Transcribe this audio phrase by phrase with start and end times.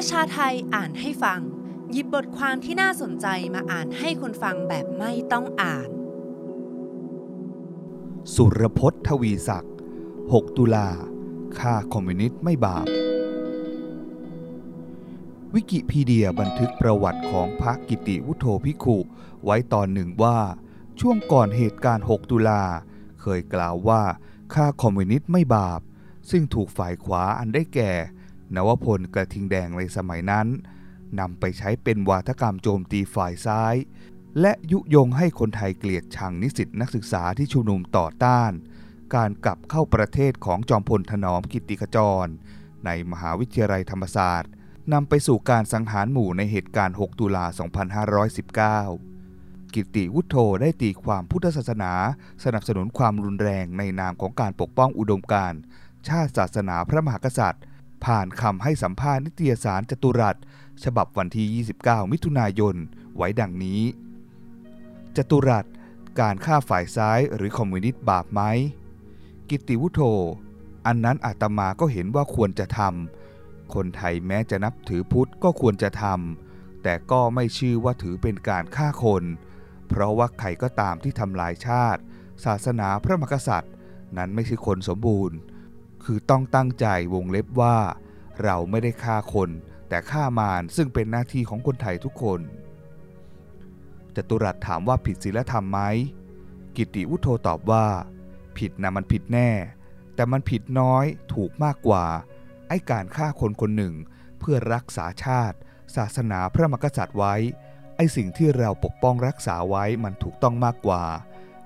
[0.00, 1.40] ประชาไทยอ่านให้ฟัง
[1.92, 5.88] หยิบบทความที่น่าสนใจมาอ่านให้คนฟังแบบไม่ต้องอ่าน
[8.34, 9.74] สุรพจน์ทวีศักดิ์
[10.14, 10.88] 6 ตุลา
[11.58, 12.86] ค่าคอมมิวนิสต์ไม่บาป
[15.54, 18.98] วิกิพีเดียบันทึกประวัติของพระกิติวุโธพิคุ
[19.44, 20.38] ไว้ตอนหนึ่งว่า
[21.00, 22.62] ช่วงก่อนเหตุการณ์ 6 ตุลา
[23.20, 24.02] เคยกล่าวว่า
[24.54, 25.80] ค่าคอมมิวนิสต์ไม่บาป
[26.30, 27.92] ซึ่งถูกฝ่ายขวาอันได้แก่
[28.54, 30.46] นวพลกระทิงแดงในสมัยนั้น
[31.20, 33.74] นำไปใช้เป็นวาทกรรมโจมตีฝ่ายซ้าย
[34.40, 38.52] และยุยงให้คนไทยเกลียดชังนิสิตนักศึกษาที่ชุมนุมต่อต้าน
[39.14, 42.26] การกลับเข้าประเทศของจอมพลถนอมกิติขจร
[42.86, 44.50] ในมหาวิทยาลัยธรรมศาสตร์
[44.92, 47.44] นำไปสู่การสังหารหมู่ในเหตุการณ์ 6 ตุลา
[49.00, 51.92] 2519 กิติวุฒโธได้ตีความพุทธศาสนา
[52.44, 55.60] สนับสนุนความรุนแรงในนามของการปกป้องอุดมการณ์
[56.08, 57.62] ชาติศาสนาพระมหากษัตริย์
[58.06, 60.36] ผ่านคำให้สัมภาษณ์นิตยสารจตุรัส
[60.84, 62.76] ฉบับวันที่ 29 มิถุนายน
[63.16, 63.82] ไว้ดังนี้
[65.16, 65.64] จตุรัส
[66.20, 68.42] การฆ่าฝ่ายซ้ายหรือคอมมิวนิสต์บาปไหม
[69.48, 70.00] กิติวุโธ
[70.86, 79.24] อันนั้นอาตมาก็เห็นว่าควรจะทำ คนไทยแม้จะนับถือพุทธก็ควรจะทำ แต่ก็ไม่ชื่อว่าถือเป็นการฆ่าคน
[79.88, 82.00] เพราะว่าใครก็ตามที่ทำลายชาติ
[82.44, 83.74] ศาสนาพระมหากษัตริย์
[84.16, 85.38] นั้นไม่ใช่คนสมบูรณ์
[86.08, 87.76] คือต้องตั้งใจวงเล็บว่า
[88.42, 89.50] เราไม่ได้ฆ่าคน
[89.88, 92.40] แต่ฆ่ามารซึ่งเป็นหน้าที่ของคนไทยทุกคน
[94.16, 95.80] จตุรัสถามว่าผิดศีลธรรมไหม
[96.76, 97.86] กิติวุฒโธตอบว่า
[98.58, 99.50] ผิดนะมันผิดแน่
[100.14, 102.04] แต่มันผิดน้อยถูกมากกว่า
[102.68, 103.94] ไอ้การฆ่าคนคนหนึ่ง
[104.38, 105.56] เพื่อรักษาชาติ
[105.96, 107.34] ศาสนาพระมหากษัตริย์ไว้
[107.96, 111.04] ไอ้สิ่งที่เราปกป้องรักษาไว้มันถูกต้องมากกว่า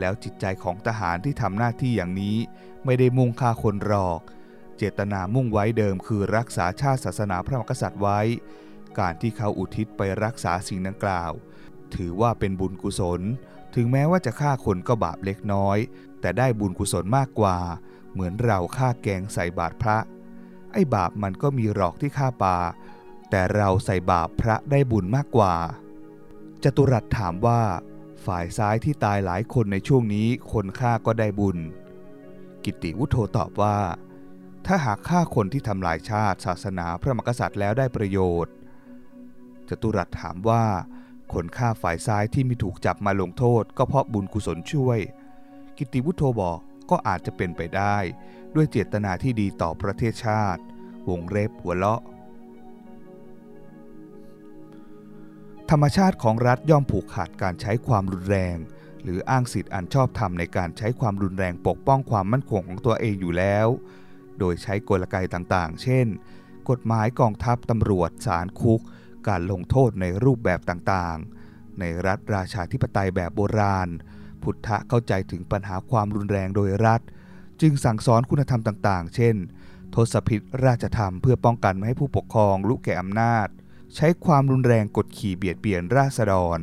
[0.00, 2.36] แล้วจิตใจของทหารที่ทำหน้าที่อย่างนี้
[2.84, 4.20] ไม่ได้มุ่งฆ่าคนหรอก
[4.76, 8.20] เจตนามุ่งไว้เดิมคือรักษาชาติศาสนาพระมหากษัตริย์ไว้
[8.98, 11.32] การที่เขาอุทิศไปรักษาสิ่งดังกล่าว
[11.94, 13.20] ถือว่าเป็นบุญกุศล
[13.74, 15.78] ถึงแม้ว่าจะฆ่าคนก็บาปเล็กน้อย
[16.20, 17.58] แต่ได้บุญกุศลมากกว่า
[18.12, 19.98] เหมือนเราฆ่าแกงใส่บาตรพระ
[20.72, 22.56] ไอ้บาปมันก็มีหรอกที่ฆ่าปลา
[23.30, 25.54] แต่เราใส่บาปพระได้บุญมากกว่า
[26.64, 27.60] จตุรัสถามว่า
[28.26, 31.58] ฝ่ายซ้ายที่ตายหลายคนในช่วงนี้คนฆ่าก็ได้บุญ
[32.64, 33.78] กิติวุฒโธตอบว่า
[34.66, 38.54] ถ้าหากฆ่าคนที่ทำลายชาติศาสนาพระมหากษัตริย์แล้วได้ประโยชน์
[39.68, 40.64] จตุรัสถามว่า
[41.32, 44.98] คนฆ่าฝ่ายซ้ายที่ไม่ถูกจับมาลงโทษ ก็เพราะบุญกุศลช่วย
[45.78, 46.58] กิติวุฒโธบอก
[46.90, 47.96] ก็อาจจะเป็นไปได้
[48.54, 50.62] ด้วยเจตนาที่ดีต่อประเทศชาติ
[51.08, 52.02] วงเล็บหัวเราะ
[55.74, 58.56] ธรรมชาติของรัฐย่อมผูกขาดการใช้ความรุนแรง
[59.02, 63.66] หรืออ้างสิทธิ์อันชอบธรรมในการใช้ความรุนแรงปกป้องความมั่นคงของตัวเองอยู่แล้ว
[64.38, 66.06] โดยใช้กลไกต่างๆ เช่น
[66.70, 68.80] กฎหมายกองทัพตำรวจศาลคุก
[69.28, 73.88] การลงโทษในรูปแบบต่างๆ ในรัฐราชาธิปไตยแบบโบราณ
[74.42, 77.00] พุทธะเข้าใจถึงปัญหาความรุนแรงโดยรัฐ
[77.60, 79.34] จึงสั่งสอนคุณธรรมต่างๆ เช่น
[79.94, 83.48] ทศพิธราชธรรมเพื่อป้องกันไม่ให้ผู้ปกครองลุกแก่อำนาจ
[83.96, 86.58] ใช้ความรุนแรงกดขี่เบียดเบียนราษฎร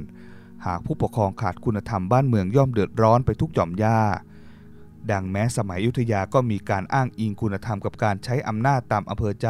[0.66, 4.02] หากผู้ปกครองขาดคุณธรรมบ้านเมืองย่อมเดือดร้อนไปทุกหย่อมย่า
[5.12, 9.50] ดังแม้สมัยอยุธยาก็มีการอ้างอิงคุณธรรมกับการใช้อำนาจตามอำเภอใจ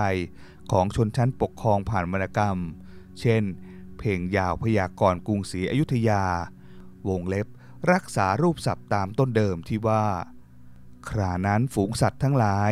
[0.71, 2.57] ของชนชั้นปกครองผ่านวรรณกรรม
[3.19, 3.43] เช่น
[3.97, 6.23] เพลงยาวพยากรณ์กรุงศรีอยุธยา
[7.09, 7.47] วงเล็บ
[7.91, 10.03] รักษารูปศัพท์ตามต้นเดิมที่ว่า
[11.09, 12.71] ครานั้นฝูงสัตว์ทั้งหลาย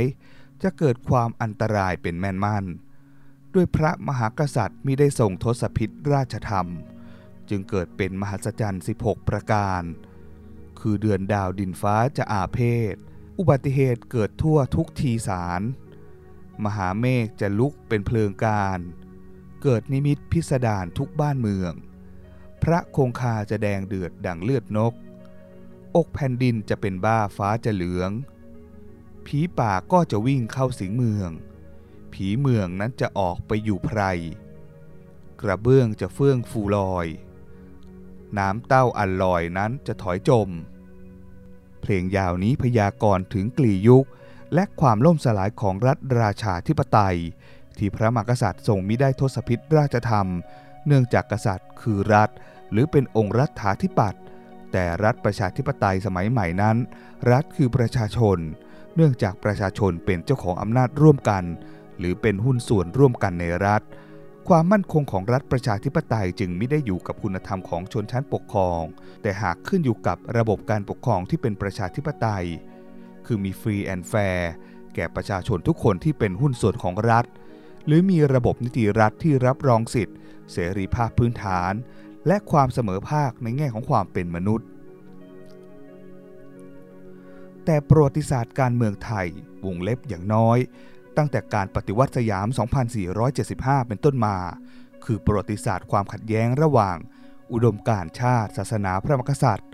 [0.63, 2.65] จะเกิดความอันตรายเป็นแม่นมั่น
[3.57, 6.67] ด้วยพระมหากษัตริย์มิได้ทรงทศพิธราชธรรม
[7.49, 9.83] จึงเกิดเป็นมหัศจรรย์ 16 ประการ
[10.79, 12.59] คือเดือนดาวดินฟ้าจะอาเพ
[12.93, 12.95] ศ
[13.39, 15.61] อุบัติเหตุเกิดทั่วทุกทีสาร
[16.63, 18.79] มหาเมฆจะลุกเป็นเพลิงการ
[19.63, 21.73] เกิดนิมิตพิสดารทุกบ้านเมือง
[22.63, 24.93] พระคงคาจะแดงเดือดดังเลือดนก
[25.95, 28.11] อกแผ่นดินจะเป็นบ้าฟ้าจะเหลือง
[29.25, 31.31] ผีป่าก็จะวิ่งเข้าสิงเมือง
[32.13, 34.01] ผีเมืองนั้นจะออกไปอยู่ไพร
[35.41, 37.07] กระเบื้องจะเฟื่องฟูลอย
[38.37, 40.49] น้ำเต้าอันลอยนั้นจะถอยจม
[41.81, 44.05] เพลงยาวนี้พยากรณ์ถึงกลียุค
[44.53, 47.17] และความล่มสลายของรัฐราชาธิปไตย
[47.77, 50.27] ที่พระมหากษัตริย์ทรงมิได้ทศพิธราชธรรม
[50.85, 52.29] เนื่องจากกษัตริย์คือรัฐ
[52.71, 54.21] หรือเป็นองค์รัฐาธิปัตย์
[54.71, 56.77] แต่รัฐประชาธิปไตยสมัยใหม่นั้น
[57.31, 58.37] รัฐคือประชาชน
[58.95, 61.43] เนื่องจากประชาชนเป็นเจ้าของอำนาจร่วมกัน
[61.99, 63.81] หรือเป็นหุ้นส่วนร่วมกันในรัฐ
[64.47, 68.81] ความมั่นคงของรัฐประชาธิปไตยจึงไม่ได้อยู่กับคุณธรรมของชนชั้นปกครอง
[69.21, 72.45] แต่หากขึ้นอยู่กับระบบการปกครองที่เป็นประชาธิปไตย
[73.25, 74.51] คือมี free and fair
[74.95, 77.25] แก่ประชาชนทุกคนที่เป็นหุ้นส่วนของรัฐ
[77.85, 80.15] หรือมีระบบนิติรัฐที่รับรองสิทธิ
[80.51, 81.73] เสรีภาพพื้นฐาน
[82.27, 84.67] และความเสมอภาคในแง่ของความเป็นมนุษย์
[87.65, 89.27] แต่ประวัติศาสตร์การเมืองไทย
[89.65, 90.57] วงเล็บอย่างน้อย
[91.17, 92.47] ตั้งแต่การปฏิวัติสยาม
[93.17, 94.37] 2475 เป็นต้นมา
[95.05, 96.97] คือประวัติศาสตร์ความขัดแย้งระหว่าง
[97.53, 99.69] อุดมการณ์ชาติศาสนาพระมหากษัตริย์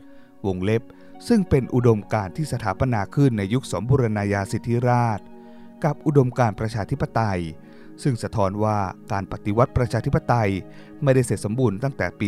[0.47, 0.83] วงเล็บ
[1.27, 5.19] ซึ่งเป็นอุดมการณ์ที่สถาปนาขึ้นในยุคสมบูรณาญาสิทธิราช
[5.85, 7.41] กับอุดมการณ์ประชาธิปไตย
[8.03, 8.79] ซึ่งสะท้อนว่า
[9.11, 10.49] การปฏิวัติประชาธิปไตย
[11.03, 12.27] ไม่ได้เสร็จสมบูรณ์ตั้งแต่ปี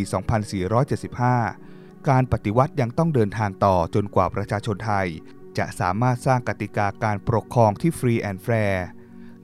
[1.26, 5.08] 2475 การปฏิวัติยังต้องเดินทางต่อจนกว่าประชาชนไทย
[5.58, 8.86] จะสามารถสร้างกติกาการปกครองที่ free and fair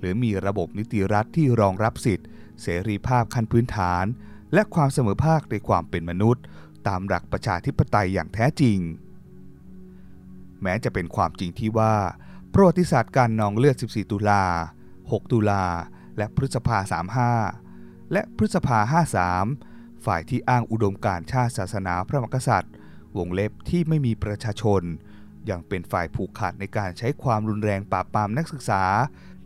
[0.01, 2.25] หรือมีระบบนิติรัฐที่รองรับสิทธิ
[2.62, 4.06] เสรีภาพขั้นพื้นฐาน
[4.53, 6.44] และความเสมอภาคในความเป็นมนุษย์
[6.88, 8.80] ตามหลักประชาธิปไตยอย่างแท้จริง
[10.62, 11.95] แม้จะเป็นความจริงที่ว่า
[12.53, 14.44] ประวัติศาสตร์การนองเลือด 14 ตุลา
[14.92, 15.65] 6 ตุลา
[16.18, 16.77] และพฤษภา
[17.42, 19.01] 35 และพฤษภา
[19.44, 22.74] 53 ฝ่ายที่อ้างอุดมการ์ชาติศาสนาพระมหากษัตริย์
[23.18, 24.81] วงเล็บที่ไม่มีประชาชน
[25.50, 28.83] ยังเป็นฝ่ายผูกขาดในการใช้ความรุนแรงปราบปรามนักศึกษา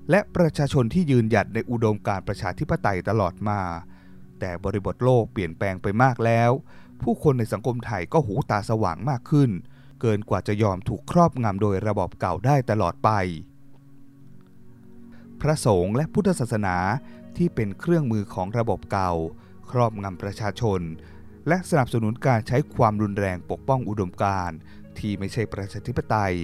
[0.09, 3.61] และประชาชนที่ยืนหยัดในอุดมการประชาธิปไตยตลอดมา
[4.39, 6.51] แต่บริบทโลกเปลี่ยนแปลงไปมากแล้ว
[7.01, 9.49] ผู้คนในสังคมไทยก็หูตาสว่างมากขึ้น
[10.01, 13.09] เกินกว่าจะยอมถูกครอบงำโดยระบอบเก่าได้ตลอดไป
[15.41, 16.77] พระสงฆ์และพุทธศาสนา
[17.37, 19.11] ที่เป็นเครื่องมือของระบบเก่า
[19.71, 20.81] ครอบงำประชาชน
[21.47, 24.57] และสนับสนุนการใช้ความรุนแรงปกป้องอุดมการณ์
[24.97, 26.35] ที่ไม่ใช่ประชาธิปไตย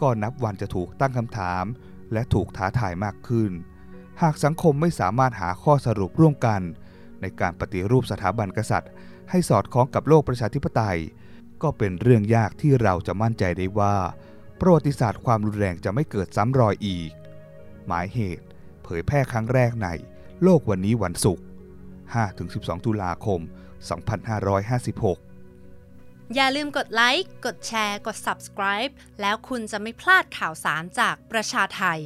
[0.00, 1.64] ก็นับวันจะถูกตั้งคำถาม
[2.12, 3.52] และถูกท้าทายมากขึ้น
[4.22, 6.60] หากสังคมไม่สามารถหาข้อสรุปร่วมกัน
[7.20, 8.90] ในการปฏิรูปสถาบันกษัตริย์
[9.30, 10.98] ให้สอดคล้องกับโลกประชาธิปไตย
[11.62, 13.96] ก็เป็นเรื่องยากที่เราจะมั่นใจได้ว่า
[14.60, 17.10] ประวัติศาสตร์ความรุนแรงจะไม่เกิดซ้ำรอยอีก
[17.86, 18.46] หมายเหตุ
[18.82, 19.88] เผยแพร่ครั้งแรกใน
[20.42, 21.44] โลกวันนี้วันศุกร์
[22.14, 23.40] 5-12 ตุลาคม
[24.38, 25.27] 2556
[26.34, 32.00] อย่าลืมกดไลค์ กดแชร์ กด subscribe แล้วคุณจะไม่พลาดข่าวสารจากประชาไทย